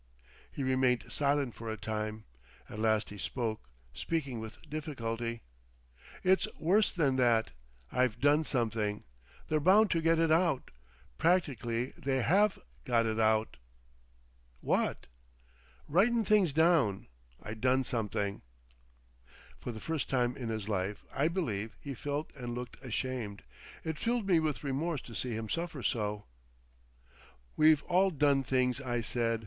He 0.51 0.63
remained 0.63 1.05
silent 1.11 1.53
for 1.53 1.71
a 1.71 1.77
time. 1.77 2.23
At 2.67 2.79
last 2.79 3.11
he 3.11 3.19
spoke—speaking 3.19 4.39
with 4.39 4.59
difficulty. 4.67 5.43
"It's 6.23 6.47
worse 6.57 6.89
than 6.91 7.17
that. 7.17 7.51
I've 7.91 8.19
done 8.19 8.43
something. 8.43 9.03
They're 9.47 9.59
bound 9.59 9.91
to 9.91 10.01
get 10.01 10.17
it 10.17 10.31
out. 10.31 10.71
Practically 11.19 11.91
they 11.95 12.23
have 12.23 12.57
got 12.83 13.05
it 13.05 13.19
out." 13.19 13.57
"What?" 14.59 15.05
"Writin' 15.87 16.25
things 16.25 16.51
down—I 16.51 17.53
done 17.53 17.83
something." 17.83 18.41
For 19.59 19.71
the 19.71 19.79
first 19.79 20.09
time 20.09 20.35
in 20.35 20.49
his 20.49 20.67
life, 20.67 21.05
I 21.13 21.27
believe, 21.27 21.75
he 21.79 21.93
felt 21.93 22.33
and 22.35 22.55
looked 22.55 22.83
ashamed. 22.83 23.43
It 23.83 23.99
filled 23.99 24.25
me 24.25 24.39
with 24.39 24.63
remorse 24.63 25.03
to 25.03 25.13
see 25.13 25.33
him 25.35 25.47
suffer 25.47 25.83
so. 25.83 26.25
"We've 27.55 27.83
all 27.83 28.09
done 28.09 28.41
things," 28.41 28.81
I 28.81 29.01
said. 29.01 29.39